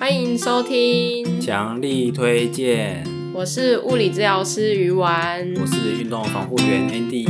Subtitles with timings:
[0.00, 3.04] 欢迎收听，强力推荐。
[3.34, 7.26] 我是物理治疗师鱼丸，我是运动防护员 Andy。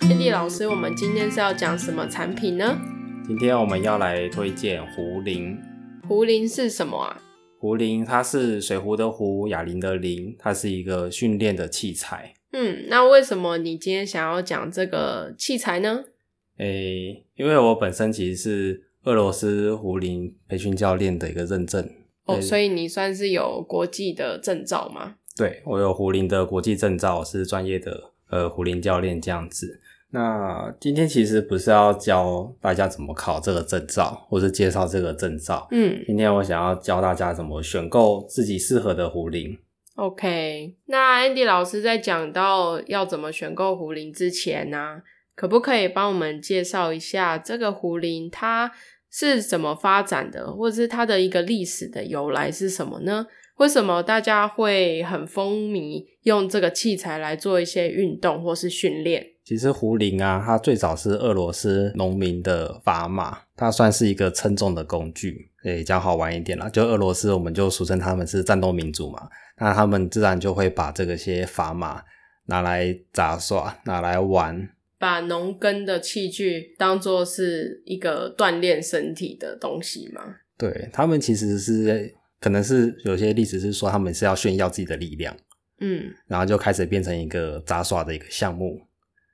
[0.00, 2.76] Andy 老师，我们今天是要讲什么产品呢？
[3.28, 5.56] 今天我们要来推荐壶铃。
[6.08, 7.22] 壶铃是什么啊？
[7.60, 12.34] 壶铃它是水壶的壶，哑铃的铃，它是一个训练的器材。
[12.50, 16.02] 嗯，那为什么你今天想要讲这个器材呢？
[16.60, 21.88] 诶、欸，因为我本身其实是俄罗斯胡林培训教练的一个认证。
[22.26, 25.14] 哦，所以你算是有国际的证照吗？
[25.38, 29.80] 对，我有胡林的国际证照，是专业的呃胡林教练这样子。
[30.10, 35.66] 那今天其实不是要教大家怎么考这个证照，或是介绍这个证照。
[35.70, 39.56] 嗯，今天我想要教大家怎么选购自己适合的壶铃。
[39.94, 45.02] OK，那 Andy 老师在讲到要怎么选购壶铃之前呢、啊，
[45.40, 48.70] 可不可以帮我们介绍一下这个壶铃它
[49.10, 53.26] 是怎么发展的，或者是它的一个历史的由来是什么呢？
[53.56, 59.24] 为什么大家会很风靡用这个器材来做一些运动或是训练？
[59.42, 65.50] 其实壶铃啊，它最早是俄罗斯农民的砝码，它算是一个称重的工具。
[65.64, 69.26] 诶，讲好玩一点啦，就俄罗斯，我们就俗称他们是战斗民族嘛。
[69.58, 72.02] 那他们自然就会把这个些砝码
[72.44, 74.68] 拿来杂耍，拿来玩，
[75.00, 80.22] 把农耕的器具当做是一个锻炼身体的东西吗。
[80.56, 82.14] 对，他们其实是。
[82.42, 85.36] 可能是有些历史是说他们是要炫耀自己的力量，
[85.80, 88.80] 嗯，然后就开始变成一个杂耍的一个项目。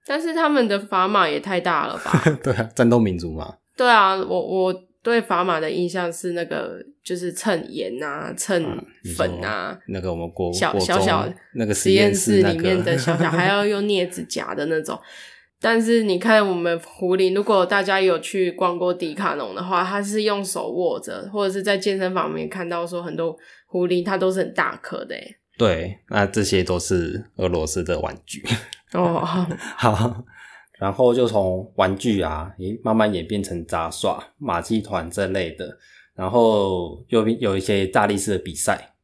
[0.05, 2.21] 但是他们的砝码也太大了吧？
[2.43, 3.59] 对啊，战斗民族嘛。
[3.77, 8.85] 对啊，我我对砝码的印象是那个就是称盐啊、称
[9.17, 14.99] 粉啊，那个我们国小小小那个实验室里面的小小还要用镊子夹的那种。
[15.59, 23.35] 但是你看，我们壶铃，如果大家有去逛过迪卡侬的话，它是用手握着，或者是在健身房里面看到说很多
[23.67, 25.37] 壶铃，它都是很大颗的诶。
[25.57, 28.45] 对，那这些都是俄罗斯的玩具。
[28.93, 29.25] 哦，
[29.77, 30.25] 好，
[30.79, 35.79] 然后就从玩具啊，诶，慢慢演变成杂耍、马戏团这类的，
[36.15, 38.95] 然后又有一些大力士的比赛，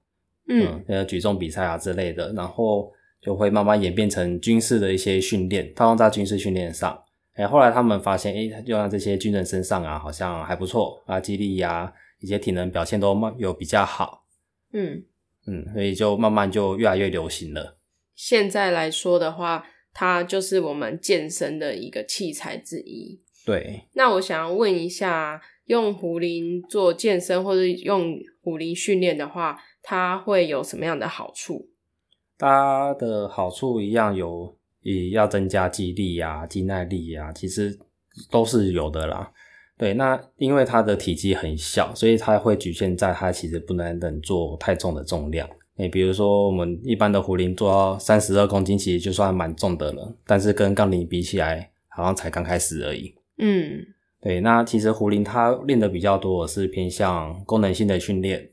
[0.49, 2.93] 嗯，呃，举重比赛啊之类的，然后。
[3.23, 7.03] 就会慢慢演变成军事的一些训练，套用在军事训练上。
[7.35, 11.91] 哎，后来他们发现，哎，用在这些军人身上啊，好像还不错啊，肌力呀，
[12.21, 14.27] 一些体能表现都慢有比较好。
[14.73, 15.05] 嗯
[15.47, 17.79] 嗯，所以就慢慢就越来越流行了。
[18.15, 23.23] 现在来说的话，它就是我们健身的一个器材之一。
[23.47, 23.89] 对。
[23.95, 31.71] 那我想要问一下，用壶铃做健身或者用壶铃训练的话，它会有什么样的好处？
[32.43, 37.79] 它的好处一样有，也要增加肌力呀、肌耐力呀，其实
[38.33, 39.31] 都是有的啦。
[39.79, 45.49] 对，那因为它的体积很小，所以它会局限在它其实不能能做太重的重量。
[45.77, 53.15] 诶，比如说我们一般的壶铃做到三十二公斤，其实就算蛮重的了，但是跟杠铃比起来，好像才刚开始而已。
[53.39, 53.87] 嗯，
[54.21, 58.51] 对，那其实壶铃它练的比较多是偏向功能性的训练，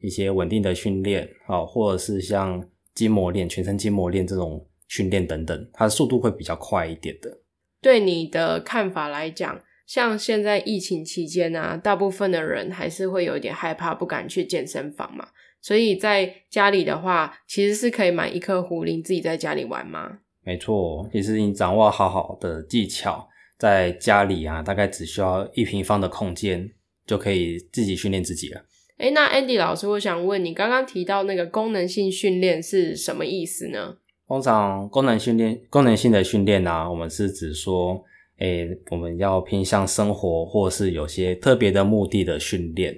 [0.00, 2.64] 一些稳定的训练，好，或者是像。
[2.94, 7.38] 筋膜练、全身筋膜练这种训练等等，它的速度会比较快一点的。
[7.80, 15.28] 对你的看法来讲，像现在疫情期间啊，大部分的人还是会有一点害怕，不敢去健身房嘛。
[15.60, 20.18] 所以在家里的话，其实是可以买一颗壶铃，自己在家里玩吗？
[20.44, 26.68] 没错，其实你掌握好好的技巧，在家里啊，大概只需要一平方的空间，
[27.06, 28.64] 就可以自己训练自己了。
[29.02, 33.96] 诶，那 Andy 老师，我想问你，刚刚提到那个功能性训练是什么意思呢？
[34.28, 38.00] 通常功能训练、功能性的训练啊，我们是指说，
[38.38, 42.96] 诶，我们要偏向生活或是有些特别的目的的训练。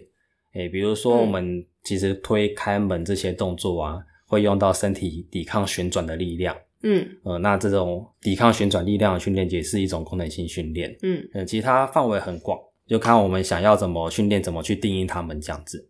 [0.52, 6.54] 诶，比如说我们其实推开门这些动作啊，嗯、会用到身体抵抗旋转的力量。
[6.82, 10.94] 嗯，呃，那这种抵抗旋转力量的训练也是一种功能性训练。
[11.00, 15.88] 嗯，呃，其他范围很广，就看我们想要怎么训练，怎么去定义它们这样子。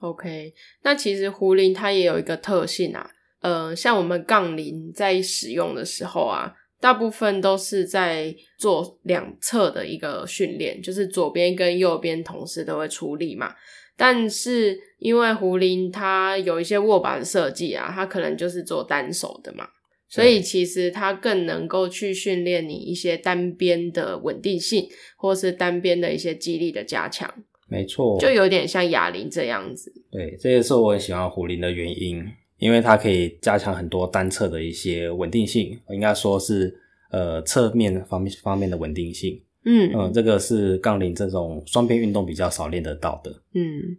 [0.00, 0.52] OK，
[0.82, 3.10] 那其实壶铃它也有一个特性啊，
[3.40, 13.54] 呃，像我们杠铃在使用的时候啊，大部分都是在做两侧的一个训练，就是左边跟右边同时都会出力嘛。
[13.96, 19.66] 但是因为壶铃它有一些握把的设计啊，它可能就是做单手的嘛，
[20.10, 27.32] 所以其实它更能够去训练你一些单边的稳定性，或是单边的一些肌力的加强。
[27.68, 29.92] 没错，就有点像哑铃这样子。
[30.10, 32.24] 对，这也是我很喜欢壶铃的原因，
[32.58, 36.78] 因为它可以加强很多单侧的一些稳定性，应该说是
[37.10, 39.42] 呃侧面方面方面的稳定性。
[39.64, 43.32] 嗯嗯，这个是杠铃这种双边运动比较少练得到的。
[43.52, 43.98] 嗯，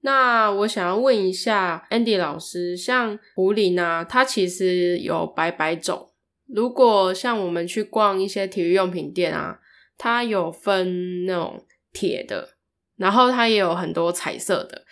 [0.00, 6.08] 那我想要问一下 Andy 老师，像壶铃啊，它其实有百百种。
[6.48, 9.60] 如果像我们去逛一些体育用品店啊，
[9.96, 12.48] 它有分那种铁的，
[13.00, 14.82] 然后它也有很多彩色的。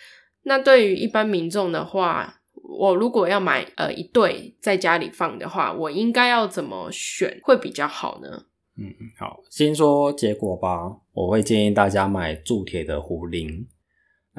[0.43, 2.41] 那对于一般民众的话，
[2.79, 8.45] 我如果要买呃一对在家里放的话，我应该要怎么选会比较好呢？
[8.77, 8.89] 嗯，
[9.19, 10.89] 好，先说结果吧。
[11.13, 13.67] 我会建议大家买铸铁的壶铃。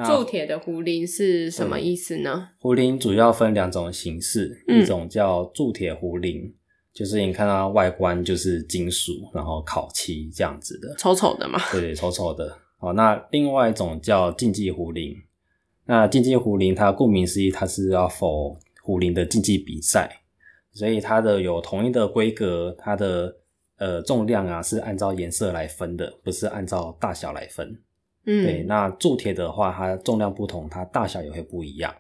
[0.05, 2.49] 铸铁的壶铃是什么意思呢？
[2.59, 6.55] 壶铃主要分两种形式，嗯、一种叫铸铁壶铃，
[6.95, 11.61] 就是你看到外观就是金属，然后烤漆这样子的，丑丑的嘛。
[11.71, 12.57] 对对，丑丑的。
[12.81, 15.17] 好，那另外一种叫竞技壶铃。
[15.85, 20.23] 那竞技壶铃它顾名思义，它是要 for 壶铃的竞技比赛，
[20.73, 23.37] 所以它的有统一的规格，它的。
[23.81, 27.67] 呃，重量啊是按照颜色来分的，不是按照大小来分。
[28.27, 28.63] 嗯，对。
[28.65, 31.91] 那铸铁的话，它重量不同，它大小也会不一样。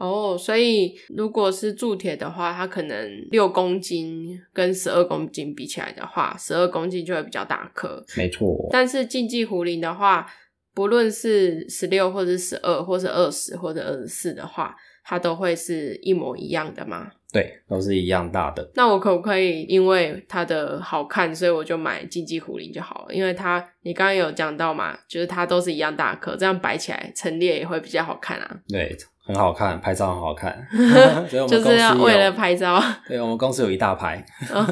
[0.00, 8.02] 哦，所以如果是铸铁的话，它可能六公斤跟十二公斤比起来的话，十二公斤就会比较大颗。
[8.16, 8.66] 没错。
[8.72, 10.26] 但是竞技壶铃的话，
[10.72, 14.74] 不论是十六或者十二，或是二十或者二十四的话，
[15.04, 17.10] 它都会是一模一样的吗？
[17.32, 18.68] 对，都是一样大的。
[18.74, 23.14] 那我可不可以因为它的好看，所以我就买竞技壶铃就好了？
[23.14, 28.60] 因为它你刚刚有讲到嘛，就是它都是一样大颗，这样摆起来陈列也会比较好看啊。
[28.68, 28.96] 对，
[29.32, 30.66] 很好看，拍照很好看。
[31.28, 32.80] 所以我们就是要为了拍照。
[33.08, 34.24] 对，我们公司有一大排。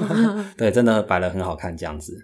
[0.57, 2.17] 对，真的摆了很好看，这样子。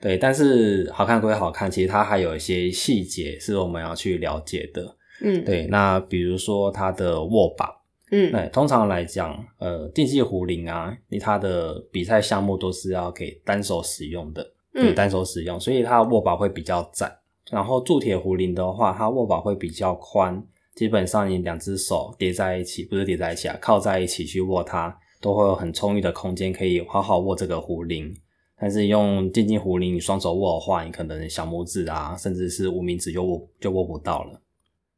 [0.00, 4.96] 对，但是好看归好看，其实它还有一些细节是我们要去了解的。
[5.22, 7.68] 嗯，对，那比如说它的握把。
[8.14, 17.10] 嗯，对，通常来讲，呃，竞技壶铃啊，它的比赛项目都是要给单手使用的，对，单手使用，所以它的握把会比较窄。
[17.50, 20.42] 然后铸铁壶铃的话，它握把会比较宽，
[20.74, 28.14] 基本上你两只手叠在一起，不是叠在一起啊，靠在一起去握它，都会有很充裕的空间可以好好握这个壶铃。
[28.58, 34.40] 但是用竞技壶铃，你双手握的话，你可能小拇指啊，甚至是无名指就握就握不到了。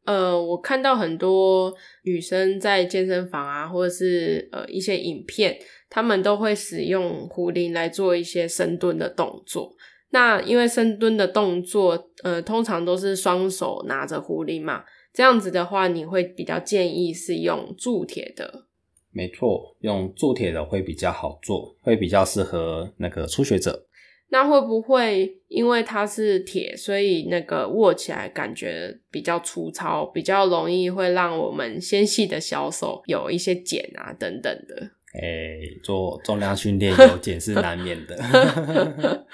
[0.04, 5.56] 呃，我看到很多女生在健身房啊，或者是呃一些影片，
[5.88, 9.72] 她们都会使用壶铃来做一些深蹲的动作。
[10.10, 14.84] 那因为深蹲的动作，呃，通常都是双手拿着壶铃嘛，
[15.14, 18.66] 这样子的话，你会比较建议是用铸铁的。
[19.12, 23.86] 没错，用铸铁的会比较好做，会比较适合那个初学者。
[24.30, 34.74] 那会不会因为它是铁，所以那个握起来感觉比较粗糙，比较容易会让我们纤细的小手有一些茧啊等等的？
[35.14, 38.16] 诶、欸、做重量训练有茧是难免的。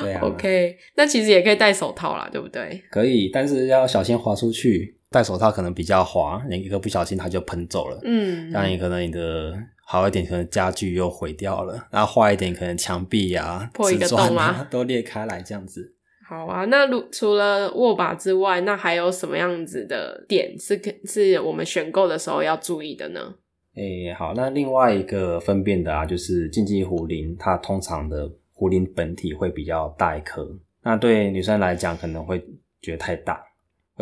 [0.00, 0.20] 对啊。
[0.22, 2.80] OK，那其实也可以戴手套啦，对不对？
[2.92, 4.94] 可以，但是要小心滑出去。
[5.10, 7.98] 戴手套可能比较滑，你一个不小心它就喷走了。
[8.04, 9.54] 嗯，那你可能你的。
[9.90, 15.94] 好一点，可能家具又毁掉了；然后坏一点，可能墙壁呀、啊、破一个洞啊， 都裂开来这样子。
[16.28, 23.36] 好啊，那如除了握把之外，那还有什么样子的点是可是我们选购的时候要注意的呢？
[23.76, 30.46] 诶、欸，好，那另外一个分辨的啊，就是竞技壶铃，它通常的壶铃本体会比较大一颗，
[30.82, 32.38] 那对女生来讲可能会
[32.82, 33.42] 觉得太大，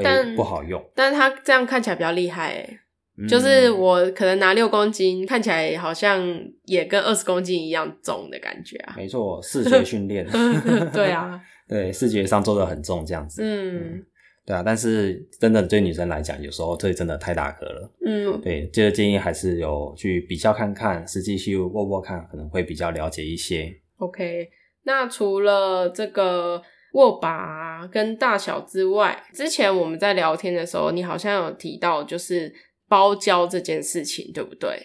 [0.05, 0.83] 会不好用。
[0.95, 2.79] 但是它这样看起来比较厉害诶
[3.27, 6.23] 就是我可能拿六公斤，看起来好像
[6.65, 8.95] 也跟二十公斤一样重的感觉啊。
[8.95, 10.27] 没错，视觉训练。
[10.93, 13.41] 对啊，对，视觉上做的很重，这样子。
[13.43, 14.07] 嗯，嗯，
[14.45, 14.63] 对啊。
[14.63, 17.91] 但是真的对女生来讲，有时候这真的太大颗了。
[18.05, 23.73] 嗯，对，这个建议还是有去比较看看，实际去握握看，可能会比较了解一些。
[23.97, 24.47] OK，
[24.85, 26.61] 那除了这个
[26.97, 32.53] 握把跟大小之外，之前我们在聊天的时候，你好像有提到就是。
[32.89, 34.79] 包胶这件事情对不对？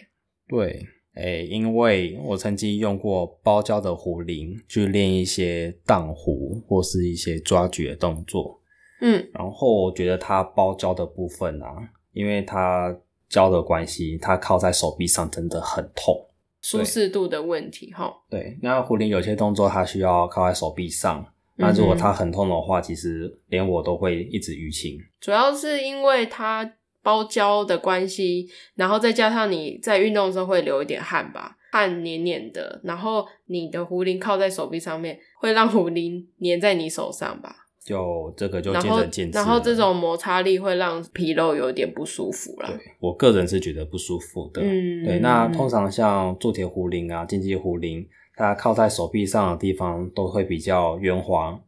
[0.48, 8.60] 对，哎、欸，因为我曾经用过包胶的壶铃去练一些荡壶或是一些抓举的动作，
[9.02, 11.68] 嗯，然后我觉得它包胶的部分啊，
[12.12, 12.92] 因为它
[13.30, 16.28] 胶的关系，它靠在手臂上真的很痛，
[16.64, 18.12] 舒适度的问题哈。
[18.32, 21.24] 对，那壶铃有些动作它需要靠在手臂上，
[21.62, 24.98] 那如果它很痛的话，嗯、其实连我都会一直淤青。
[25.20, 26.74] 主要是因为它。
[27.04, 37.56] 包胶的关系，然后再加上你在运动的时候会流一点汗吧，汗黏黏的，然后你的壶铃靠在手臂上面，会让壶铃粘在你手上吧？
[37.84, 39.36] 就这个就见仁见智。
[39.36, 42.68] 然后这种摩擦力会让皮肉有点不舒服啦。
[42.70, 44.62] 对，我个人是觉得不舒服的。
[44.62, 45.18] 嗯，对。
[45.18, 48.08] 那通常像铸铁壶铃啊、竞技壶铃，
[48.42, 51.60] 它靠在手臂上的地方都会比较圆滑，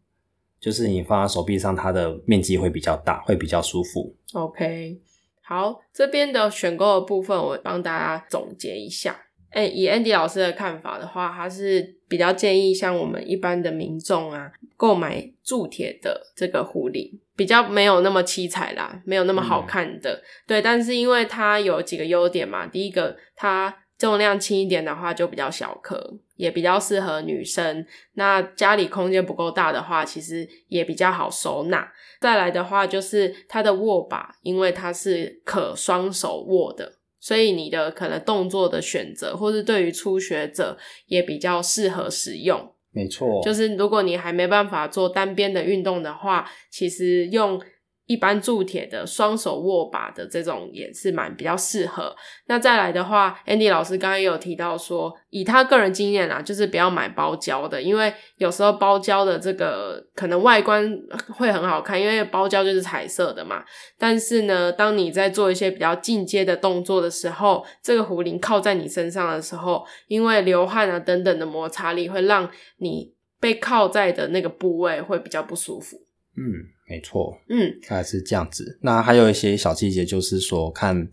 [0.59, 4.15] 就是你放在手臂上，它的面积会比较大，会比较舒服。
[4.33, 4.99] OK，
[5.43, 9.19] 好，这边的选购的部分我帮大家总结一下。
[9.51, 20.13] 哎，以 Andy 老师的看法的话，他是比较建议像我们一般的民众啊，购买铸铁的这个壶铃，比较没有那么七彩啦，没有那么好看的。
[20.13, 27.85] 嗯、对，但是因为它有几个优点嘛，第一个它重量轻一点的话就比较小颗，也比较适合女生。
[28.13, 31.91] 那家里空间不够大的话，其实也比较好收纳。
[32.19, 36.99] 再来的话就是它的握把，因为它是可双手握的。
[37.19, 42.73] 所以你的可能动作的选择，或是对于初学者也比较适合使用。
[42.91, 47.61] 没错，就是如果你还没办法做单边的运动的话，其实用。
[48.05, 52.13] 一般铸铁的双手握把的这种也是蛮比较适合。
[52.47, 60.99] 那再来的话，Andy 老师刚刚也有提到说，以他个人经验啊，就是不要买包胶的，因为有时候包胶的这个可能外观
[61.35, 63.63] 会很好看，因为包胶就是彩色的嘛。
[63.97, 75.95] 但是呢，当你在做一些比较进阶的动作的时候，这个壶铃靠在你身上的时候，因为流汗啊等等的摩擦力，会让你被靠在的那个部位会比较不舒服。
[76.35, 76.72] 嗯。
[76.85, 78.77] 没错，嗯，大概是这样子。
[78.81, 81.07] 那还有一些小细节，就是说看，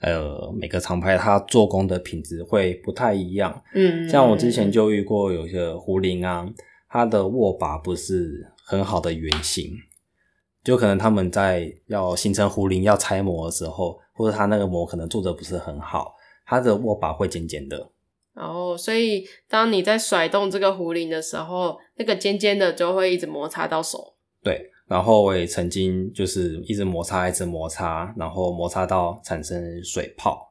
[0.00, 3.62] 呃，每个厂牌它做工的品质会不太一样。
[3.74, 6.48] 嗯，像我之前就遇过有些壶铃啊，
[6.88, 9.72] 它的握把不是很好的圆形，
[10.62, 16.14] 就可能他们在要形成壶铃要拆模的时候，或者它那个模可能做的不是很好，
[16.46, 17.90] 它的握把会尖尖的。
[18.34, 24.14] 哦，所以当你在甩动这个壶铃的时候，那个尖尖的就会一直摩擦到手。
[24.42, 24.70] 对。
[24.88, 30.48] 然后我也曾经就是一直摩擦，一直摩擦，然后摩擦到产生水泡，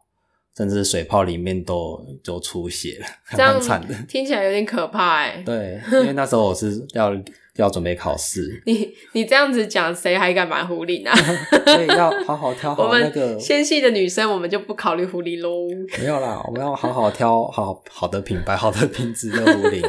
[0.57, 3.95] 甚至水泡里面都都出血了，还蛮惨的。
[4.09, 5.41] 听起来有点可怕哎。
[5.45, 7.11] 对，因为那时候我是要
[7.55, 8.61] 要准备考试。
[8.67, 11.11] 你你这样子讲，谁还敢买狐狸呢？
[11.65, 15.67] 所以要好好挑好那个纤细的女生，我们就不考虑狐狸喽。
[15.97, 19.81] 没有啦，我们要好好挑好好的品牌、好的品质的壶铃。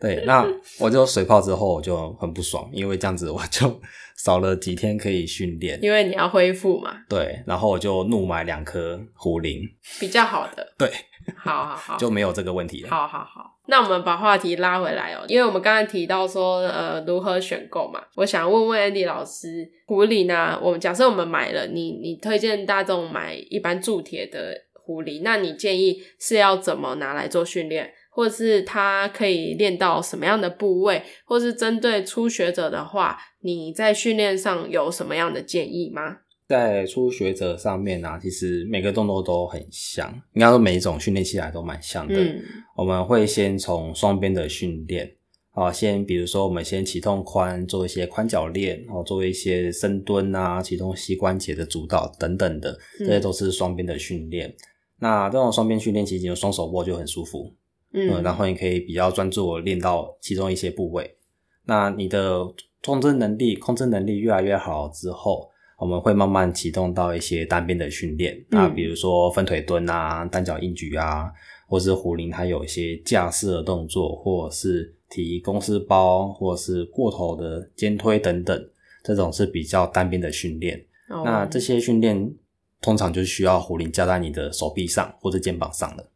[0.00, 0.46] 对，那
[0.78, 3.80] 我就水泡之后我就很不爽，因为这样子我就
[4.16, 5.78] 少了几天可以训练。
[5.82, 6.96] 因为你要恢复嘛。
[7.08, 9.62] 对，然后我就怒买两颗壶铃，
[9.98, 10.74] 比较好的。
[10.78, 10.88] 对，
[11.36, 12.90] 好好好，就没有这个问题了。
[12.90, 20.58] 好好好，那我们把话题拉回来哦，因为我们刚才提到说，呃，如何选购嘛，我想问问 Andy 老师，壶铃呢？
[20.62, 27.92] 我们假设我们买了，你你推荐大众买一般铸铁的壶铃，那你建议是要怎么拿来做训练？
[28.18, 36.02] 或是他可以练到什么样的部位，或是针对初学者的话，你在训练上有什么样的建议吗？
[36.48, 42.16] 在初学者上面呢、啊，其实每个动作都很像，应该说每一种训练起来都蛮像的。
[42.16, 42.42] 嗯、
[42.74, 45.08] 我们会先从双边的训练，
[45.52, 54.48] 啊，先比如说我们先启动髋，做一些髋脚链，然后做一些深蹲啊，启动膝关节的主导等等的，这些都是双边的训练。
[54.48, 54.56] 嗯、
[54.98, 57.54] 那这种双边训练其实用双手握就很舒服。
[57.92, 61.16] 嗯，然后你可以比较专注练到其中一些部位。
[61.64, 62.40] 那你的
[62.84, 68.44] 控制能力、控制能力越来越好之后，我们会慢慢启动到一些单边的训练。
[68.50, 71.30] 那、嗯、比如说分腿蹲啊、单脚硬举啊，
[71.66, 78.70] 或是壶铃它有一些架式的动作，或者是提公事包，或者是过头的肩推等等，
[79.02, 80.78] 这种是比较单边的训练。
[81.08, 82.34] 哦、那这些训练
[82.80, 86.10] 通常就需要壶铃架在你的手臂上或者肩膀上了。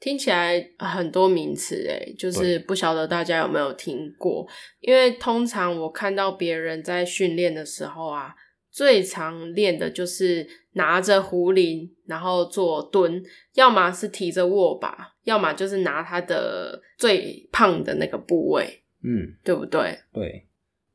[0.00, 4.46] 听起来很多名词诶，就是不晓得大家有没有听过？
[4.80, 8.34] 因为通常我看到别人在训练的时候啊，
[8.70, 13.22] 最常练的就是拿着壶铃，然后做蹲，
[13.54, 19.98] 要么是提着握把，要么就是拿他的最胖的那个部位，嗯，对不对？
[20.12, 20.44] 对。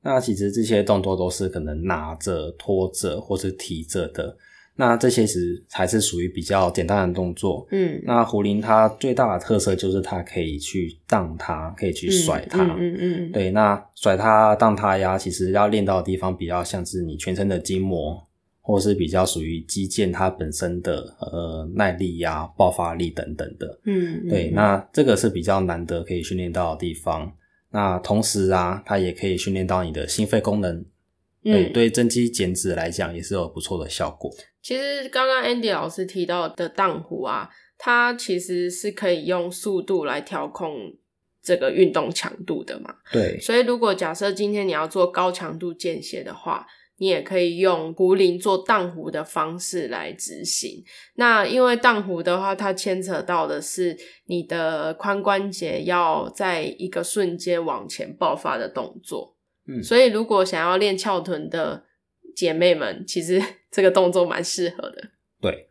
[0.05, 4.37] 那其实这些动作都是可能拿着、拖着或是提着的。
[4.75, 7.67] 那这些是才是属于比较简单的动作。
[7.69, 12.63] 嗯，那壶铃它最大的特色就是它可以去荡它，可以去甩它。
[12.63, 18.19] 嗯嗯，嗯，嗯对，那甩它、荡它呀，其实要练到的地方比较像是你全身的筋膜，
[18.61, 23.79] 或是比较属于肌腱它本身的呃耐力呀、爆发力等等的。
[23.85, 27.31] 嗯，嗯对，那这个是比较难得可以训练到的地方。
[27.69, 30.83] 那同时啊，它也可以训练到你的心肺功能。
[31.43, 34.31] 对，对增肌减脂来讲也是有不错的效果。
[34.61, 40.93] 其实刚刚 Andy 老师提到的荡壶啊，它其实是可以用速度来调控
[41.41, 42.95] 这个运动强度的嘛。
[43.11, 46.65] 对，所以如果假设今天你要做高强度间歇的话，
[46.97, 50.81] 你也可以用壶铃做荡壶的方式来执行。
[51.15, 53.97] 那因为荡壶的话，它牵扯到的是
[54.27, 59.32] 你的髋关节要在一个瞬间往前爆发的动作。
[59.67, 61.83] 嗯，所以如果想要练翘臀的
[62.35, 63.41] 姐妹们，其实
[63.71, 65.03] 这个动作蛮适合的。
[65.41, 65.67] 对，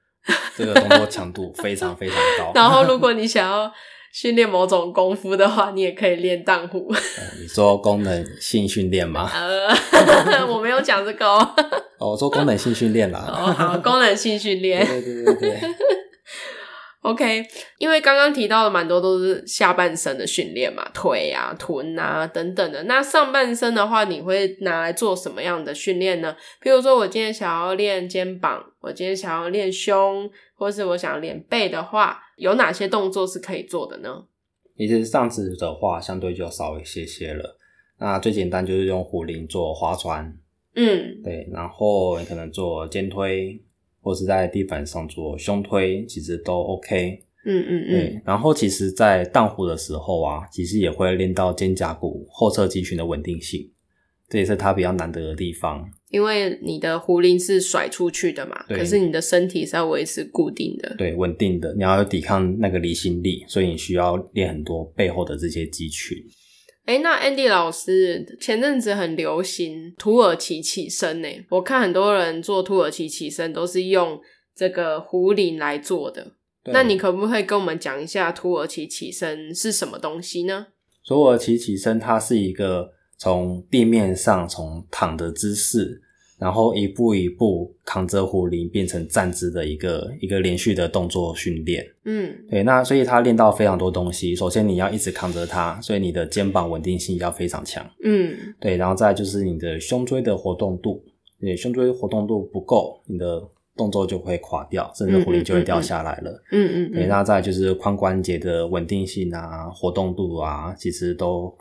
[0.56, 2.52] 这个动作强度非常非常高。
[2.56, 3.72] 然后，如果 你想要
[4.12, 6.92] 训练某种功夫的话，你也可以练荡壶。
[7.40, 9.30] 你说功能性训练吗？
[9.32, 11.54] 呃，我没有讲这个哦。
[11.98, 13.20] 哦，我说功能性训练啦。
[13.28, 14.86] 哦，好，功能性训练。
[14.86, 15.60] 对对对对。
[17.02, 17.44] OK，
[17.78, 22.84] 因为刚刚提到的蛮多都是下半身的训练嘛，腿啊、臀啊等等的。
[22.84, 26.36] 那上半身的话，你会拿来做什么样的训练呢？
[26.60, 34.24] 比如说，我今天想要练肩膀，我今天想要练胸，或是我想要练背的话，有哪些动作是可以做的呢？
[34.76, 37.58] 其实上肢的话，相对就少一些些了。
[37.98, 40.32] 那最简单就是用壶铃做划船，
[40.76, 43.60] 嗯，对，然后你可能做肩推。
[44.02, 47.24] 或是在地板上做胸推，其实都 OK。
[47.44, 47.90] 嗯嗯嗯。
[47.90, 53.70] 对，然后其实，在荡壶的时候啊，其实也会练到肩胛骨后侧肌群的稳定性，
[54.28, 55.88] 这也是它比较难得的地方。
[56.10, 66.16] 因为你的壶铃是甩出去的嘛，可是你的身体是要维持固定的，对，稳定的，你要抵抗那个离心力，所以你需要练很多背后的这些肌群。
[66.86, 74.20] 诶，那 Andy 老师前阵子很流行土耳其起身呢，我看很多人做土耳其起身都是用
[74.54, 76.32] 这个壶铃来做的。
[76.64, 80.66] 那你可不可以跟我们讲一下土耳其起身是什么东西呢？
[81.06, 86.01] 土耳其起身，它是一个从地面上从躺的姿势。
[86.42, 91.86] 然后一步一步扛着壶铃变成站姿的一个一个连续的动作训练。
[92.04, 94.34] 嗯，对，那所以他练到非常多东西。
[94.34, 97.88] 首先你要一直扛着它，所以你的肩膀稳定性要非常强。
[98.02, 101.00] 嗯，对，然后再就是你的胸椎的活动度，
[101.40, 103.40] 对，胸椎活动度不够，你的
[103.76, 106.32] 动作就会垮掉，甚至壶铃就会掉下来了。
[106.50, 111.56] 嗯嗯，嗯，对，那再就是髋关节的稳定性啊，活动度啊，其实都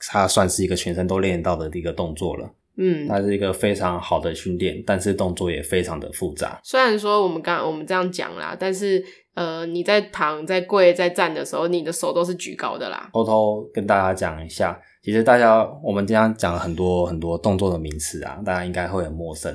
[0.00, 2.50] 它算是一个全身都练到的一个动作了。
[2.76, 6.60] 嗯，它是一个非常好的训练，但是动作也非常的复杂。
[6.62, 9.02] 虽然说我们刚我们这样讲啦，但是
[9.34, 13.08] 呃，你在躺、在跪、在站的时候，你的手都是举高的啦。
[13.12, 19.54] 偷偷跟大家讲一下，其实大家我们经常讲了很多很多动作的名词啊，大家应该会很陌生。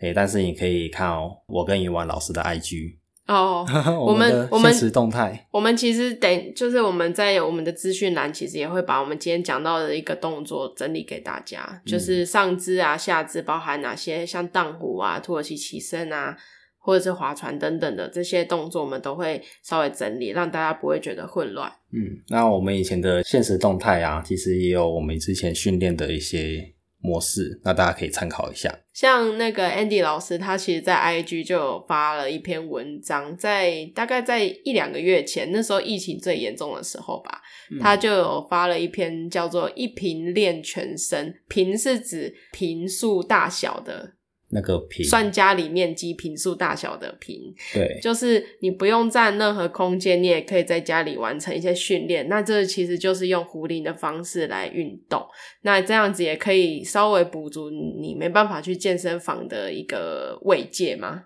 [0.00, 2.97] 诶，但是你可以看哦，我跟怡婉老师的 IG。
[3.28, 16.34] 哦、oh,， 我们我们现实动态，我们其实等就是我们在我们的资讯栏，其实也会把我们今天讲到的一个动作整理给大家，嗯、就是上肢啊、下肢包含哪些，像荡湖啊、土耳其起身啊，
[16.78, 21.70] 或者是划船等等的这些动作，我们都会稍微整理，让大家不会觉得混乱。
[21.92, 26.72] 嗯，那我们以前的现实动态啊，其实也有我们之前训练的一些。
[27.00, 28.74] 模式，那大家可以参考一下。
[28.92, 44.14] 像那个 Andy 老师，他其实，在 IG 就有发了一篇文章，在大概在一两个月前，那时候疫情最严重的时候吧，嗯，他就有发了一篇叫做“一瓶练全身”，瓶是指瓶数大小的。
[44.50, 52.28] 那个平，算家里面积平数大小的平，对，就是你不用占任何空间，你也可以在家里完成一些训练。
[52.28, 55.22] 那这其实就是用壶铃的方式来运动，
[55.62, 61.24] 那这样子也可以稍微补足你没办法去健身房的一个慰藉吗？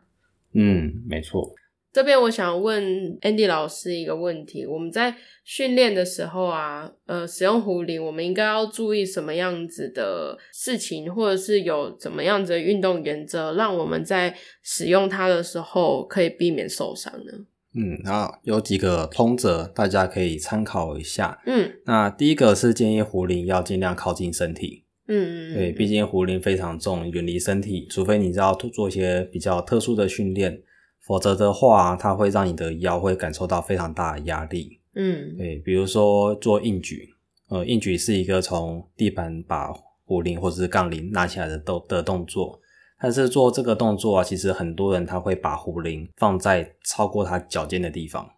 [0.55, 1.55] 嗯，没错。
[1.93, 2.83] 这边我想问
[3.21, 17.33] Andy 老师一个问题：我们在训练的时候啊，呃，使用壶铃，我们应该要注意什么样子的事情，或者是有怎么样子的运动原则，让我们在使用它的时候可以避免受伤呢？
[17.75, 21.39] 嗯，然后有几个通则，大家可以参考一下。
[21.47, 24.85] 嗯，那第一个是建议壶铃要尽量靠近身体。
[25.09, 30.63] 嗯嗯，对，毕竟壶铃非常重，远离身体，除非你要做一些比较特殊的训练。
[31.07, 34.81] 否则的话，它会让你的腰会感受到非常大的压力。
[34.95, 37.09] 嗯，对，比如说做硬举，
[37.49, 39.73] 呃，硬举是一个从地板把
[40.05, 42.61] 壶铃或者是杠铃拿起来的动的动作，
[43.01, 48.29] 但是做这个动作啊，其实很多人他会把壶铃放在超过他脚尖的地方。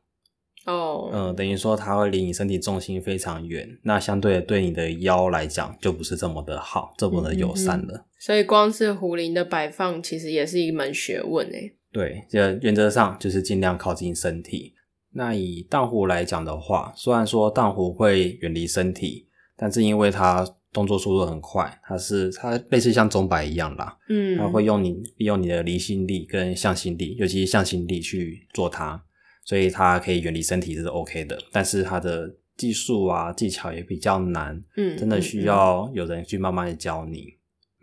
[0.66, 7.94] 哦，嗯、呃，等于说它会离你身体重心非常远，那相对的对你的腰来讲就不是这么的好，这么的友善了。
[7.98, 11.74] 嗯、所以光是壶铃的摆放，其实也是一门学问诶。
[11.94, 14.74] 对，这原则上就是尽量靠近身体。
[15.12, 29.00] 那以荡湖来讲的话，虽然说荡湖会远离身体，但是因为它动作速度很快，它是它类似像钟摆一样啦，嗯，它会用你利用你的离心力跟向心力，尤其是向心力去做它，
[29.44, 31.38] 所以它可以远离身体这是 OK 的。
[31.52, 37.34] 但是它的技术啊技巧也比较难，嗯，真的需要有人去慢慢的教你。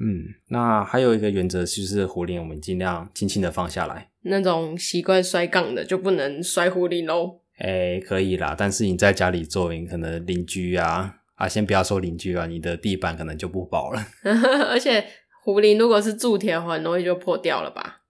[0.04, 4.10] 嗯，那还有一个原则就是壶铃，我们尽量轻轻的放下来。
[4.24, 7.42] 那种习惯摔杠的就不能摔壶铃喽。
[7.58, 14.04] 哎、欸，可以啦，但是你在家里做，你可能邻居啊啊，先不要说邻居啊，你的地板可能就不保了。
[14.70, 15.06] 而且
[15.44, 18.01] 壶铃如果是铸铁的，很容易就破掉了吧？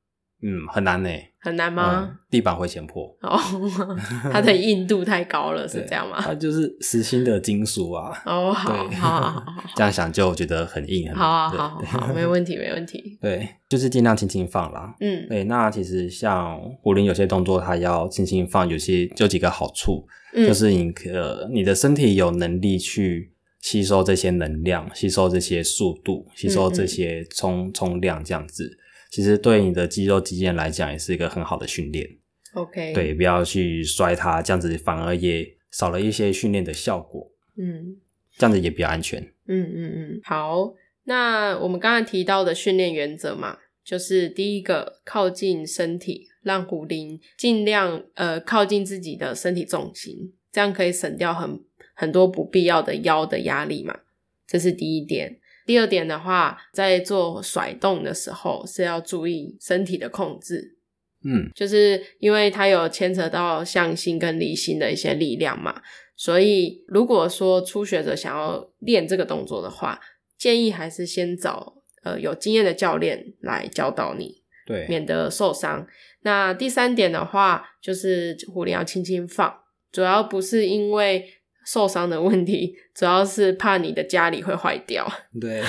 [0.42, 1.10] 嗯，很难呢。
[1.44, 2.08] 很难吗？
[2.08, 3.36] 嗯、地板会先破哦，
[4.32, 6.18] 它的硬度太高了，是这样吗？
[6.22, 8.12] 它就是实心的金属啊。
[8.28, 13.18] 哦，好，好，好， 这样想就觉得很硬，很好啊，好，好，没问题，没问题。
[13.20, 14.96] 对，就是尽量轻轻放啦。
[15.00, 28.78] 嗯，对，那其实像壶铃有些动作，它要轻轻放，有些就几个好处，嗯、就是你呃，你的身体有能力去吸收这些能量，吸收这些速度，吸收这些冲冲量，这样子。
[29.12, 32.10] 其实对你的肌肉肌腱来讲也是一个很好的训练。
[32.54, 37.30] OK，对，不要去摔它，这样子反而也少了一些训练的效果。
[37.58, 37.98] 嗯，
[38.38, 39.22] 这样子也比较安全。
[39.48, 40.74] 嗯嗯嗯，好。
[41.04, 51.60] 那我们刚才提到的训练原则嘛，就是第一个靠近身体，让壶铃尽量呃靠近自己的身体重心，这样可以省掉很
[51.96, 54.00] 很多不必要的腰的压力嘛。
[54.48, 55.41] 这是第一点。
[55.66, 60.78] 第二点的话，在做甩动的时候是要注意身体的控制，
[61.24, 65.82] 嗯，就是因为它有牵扯到向心跟离心的一些力量嘛，
[66.16, 70.00] 所以如果说初学者想要练这个动作的话，
[70.38, 75.88] 建议还是先找呃有经验的教练来教导你，对，免得受伤。
[76.22, 81.38] 那第三点的话，就是壶铃要轻轻放，主要不是因为。
[81.66, 85.08] 受伤的问题主要是怕你的家里会坏掉，
[85.40, 85.62] 对，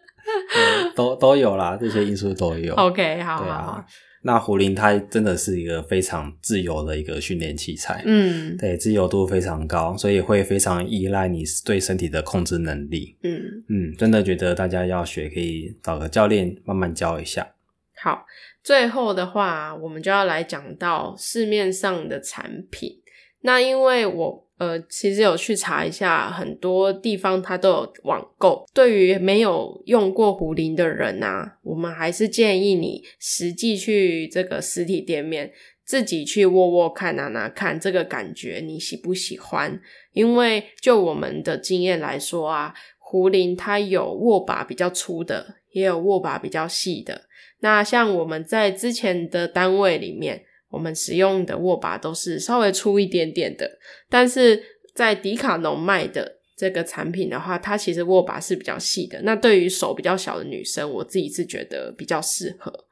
[0.94, 2.74] 都都有啦，这些因素都有。
[2.74, 3.84] OK，好，对啊，
[4.22, 13.40] 那壶铃它真的是一个非常自由的一个训练器材，嗯，对，自由度非常高，所以会非常依赖你对身体的控制能力，嗯。
[13.68, 17.54] 嗯，真的觉得大家要学，可以找个教练慢慢教一下。
[18.02, 18.26] 好，
[18.62, 23.00] 最后的话，我们就要来讲到市面上的产品，
[23.46, 24.42] 那因为我。
[24.58, 28.64] 呃，其实有去查一下，很多地方它都有网购。
[28.72, 35.52] 对于没有用过壶铃的人啊，我们还是建议你实际去这个实体店面，
[35.84, 39.78] 自己去握握看，拿拿看，这个感觉你喜不喜欢？
[40.14, 47.26] 因为就我们的经验来说啊，壶铃它有握把比较粗的，也有握把比较细的。
[47.60, 50.46] 那像我们在之前的单位里面。
[50.70, 54.62] 我们使用的握把都是稍微粗一点点的，但是
[54.94, 59.20] 在迪卡侬卖的这个产品的话，它其实握把是比较细的。
[59.22, 62.86] 那对于手比较小的女生，我自己是觉得比较适合。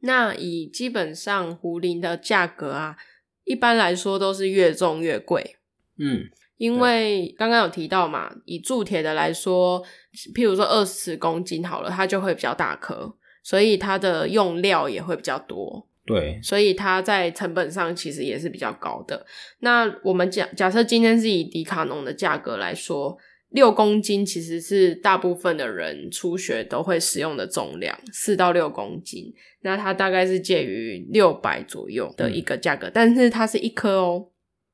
[0.00, 2.96] 那以基本上壶铃的价格啊，
[3.44, 5.56] 一般来说都是越重越贵。
[5.98, 6.20] 嗯，
[6.56, 9.84] 因为刚刚有提到嘛，以铸铁的来说，
[10.32, 13.12] 譬如说二十公斤好了，它就会比较大颗，
[13.42, 15.87] 所以它的用料也会比较多。
[16.08, 19.24] 对，所以它在成本上其实也是比较高的。
[19.60, 23.16] 那我们假假设今天是以迪卡侬的价格来说，
[23.50, 29.32] 六公斤其实是大部分的人初学都会使用的重量，四到六公斤。
[29.62, 34.28] 那它大概是介于六百左右的一个价格，嗯、但是它是一颗哦，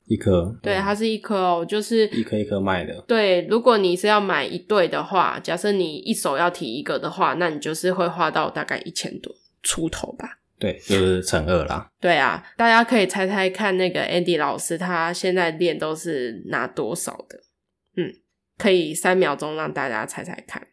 [0.07, 3.03] 一颗，对，它是一颗哦，就是一颗一颗卖的。
[3.09, 10.41] 对，如果你是要买一对的话，假设你一手要提一个的话，那你就是会花到大概一千多出头吧。
[10.65, 11.87] 对，就是乘二啦。
[12.01, 17.39] 对啊，大家可以猜猜看，那个 Andy 老师他现在练都是拿多少的？
[17.97, 18.11] 嗯，
[18.57, 20.67] 可以三秒钟让大家猜猜看，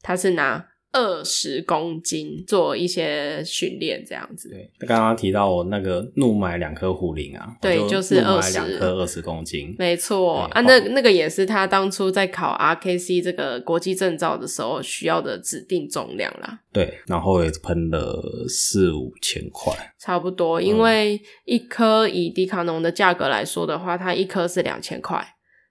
[0.00, 4.50] 他是拿二十公斤做一些训练，这样子。
[4.50, 10.60] 对，刚刚提到我那个怒买两颗壶铃啊，对，就，就是二十两颗二十公斤，没错啊。
[10.60, 16.60] 那那个也是他当初在考 RKC 这个国际证照的时候需要的指定重量啦。
[16.72, 20.60] 对，然后也喷了四五千块，差不多。
[20.60, 25.18] 因为一颗以迪卡侬的价格来说的话，它一颗是两千块，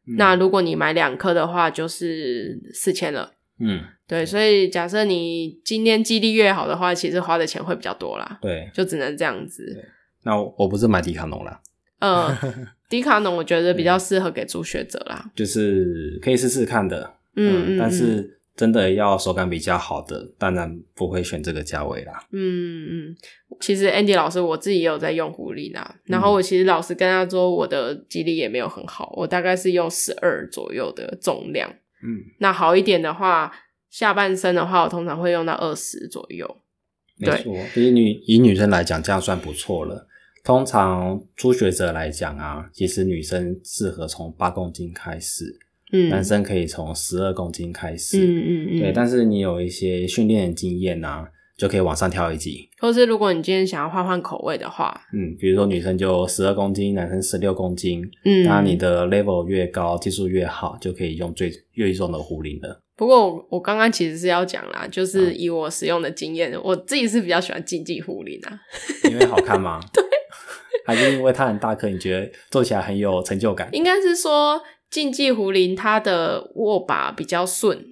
[0.07, 3.33] 嗯，那如果你买两颗的话，就是四千了。
[3.61, 8.39] 嗯，对，所以假设你今天肌力越好的话，其实花的钱会比较多啦。
[8.41, 9.63] 对，就只能这样子。
[10.23, 11.61] 那我不是买迪卡侬啦。
[11.99, 12.35] 嗯，
[12.89, 17.13] 迪卡侬我觉得比较适合给初学者啦，就是可以试试看的。
[17.35, 22.27] 嗯，嗯，但是真的要手感比较好的，当然不会选这个价位啦。
[22.31, 23.15] 嗯嗯，
[23.59, 31.71] 其实 Andy 老师我自己也有在用狐狸啦，然后我其实老实跟他说，我的肌力也没有很好，我大概是用十二左右的重量。
[32.03, 33.51] 嗯，那好一点的话，
[33.89, 36.57] 下半身的话，我通常会用到二十左右。
[37.17, 40.07] 没错，以女以女生来讲，这样算不错了。
[40.43, 45.59] 通常初学者来讲啊，其实女生适合从八公斤开始，
[45.91, 51.29] 嗯，男生可以从十二公斤开始，嗯嗯嗯，对，但是你有一些训练的经验啊，
[51.61, 52.67] 就可以往上跳一级。
[52.79, 62.81] 或是如果你今天想要换换口味的话，嗯，比如说女生就十二公斤，男生十六公斤，嗯，那你的 level 越高，技术越好，就可以用最越重的壶铃了。
[62.95, 68.59] 不过我我刚刚其实是要讲啦，就是以我使用的经验，嗯、我自己是比较喜欢竞技壶铃啊，
[69.11, 69.79] 因为好看吗？
[69.93, 70.03] 对，
[70.87, 73.69] 还是因为它很大颗，你觉得做起来很有成就感？
[73.71, 74.59] 应该是说。
[74.91, 77.90] 竞技壶铃它的握把比较顺，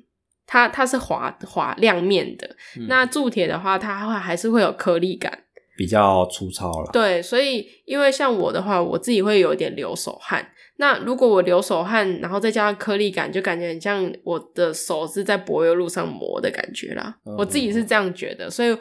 [0.50, 2.48] 它它是滑滑亮面的。
[2.76, 5.32] 嗯、那铸铁的话，它会还是会有颗粒感，
[5.78, 6.90] 比较粗糙了。
[6.92, 10.46] 对，所以因为像我的话，我自己会有一点流手汗。
[10.78, 17.16] 那如果我流手汗，然后再加上颗粒感，就感觉很像我的手是在柏油路上磨的感觉啦。
[17.26, 18.76] 嗯、我自己是这样觉得，所以。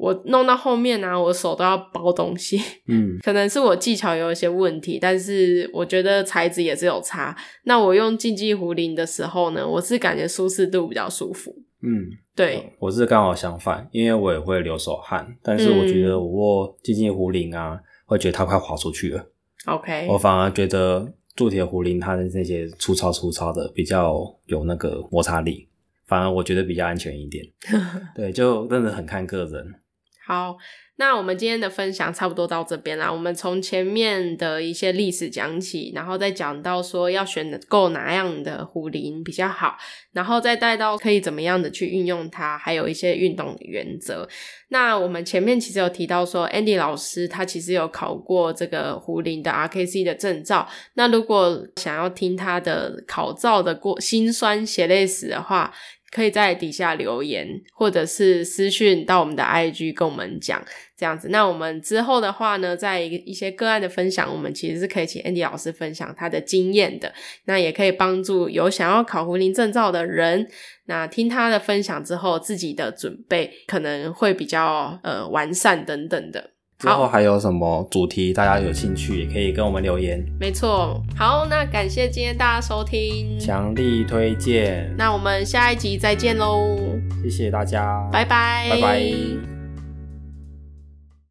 [0.00, 2.58] 我弄到后面呢、啊，我手都要包东西，
[2.88, 7.36] 嗯， 可能是我技巧有一些问题，但是我觉得材质也是有差。
[7.64, 19.22] 那我用竞技壶铃的时候呢，我是感觉舒适度比较舒服，嗯，对，我是刚好相反，因为我也会流手汗，但是我觉得我握竞技壶铃啊，嗯、会觉得它快滑出去了。
[19.66, 25.68] OK，我反而觉得铸铁壶铃它的那些粗糙粗糙的比较有那个摩擦力，
[26.06, 27.44] 反而我觉得比较安全一点。
[28.16, 29.74] 对，就真的很看个人。
[30.30, 30.56] 好，
[30.94, 33.10] 那我们今天的分享差不多到这边啦。
[33.10, 39.76] 我们从前面的一些历史讲起，然后再讲到说要选购哪样的壶铃比较好，
[40.12, 44.28] 然后再带到可以怎么样的去运用它，还有一些运动原则。
[44.68, 50.68] 那我们前面其实有提到说，Andy 老师他其实有考过这个壶铃的 RKC 的证照。
[50.94, 55.74] 那如果想要听他的考照的过辛酸血泪史的话，
[56.10, 60.64] 可以在底下留言，或者是私讯到我们的 IG 跟我们讲
[60.96, 61.28] 这样子。
[61.28, 67.12] 那我们之后的话呢，在一些个案的分享，我们其实是可以请 Andy 老师分享他的经验的。
[67.44, 70.48] 那也可以帮助有想要考壶铃证照的人，
[70.86, 76.50] 那听他的分享之后，自己的准备可能会比较呃完善等等的。
[76.80, 80.24] 之后还有什么主题，大家有兴趣也可以跟我们留言。
[80.40, 84.90] 没错，好，那感谢今天大家收听，强力推荐。
[84.96, 86.78] 那我们下一集再见喽，
[87.22, 89.59] 谢谢大家，拜拜，拜拜。